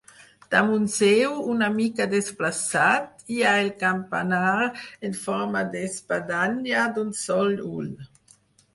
[0.53, 7.97] Damunt seu, una mica desplaçat, hi ha el campanar en forma d'espadanya d'un sol ull.